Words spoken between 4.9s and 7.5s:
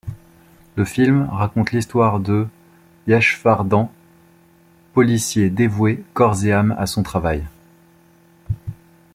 policier dévoué corps et âme à son travail.